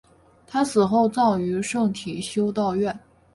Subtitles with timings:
[0.47, 2.99] 她死后葬于圣体修道院。